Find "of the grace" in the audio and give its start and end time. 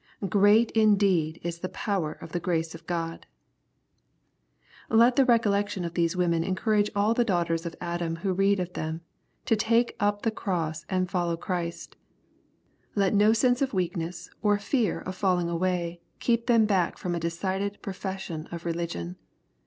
2.13-2.73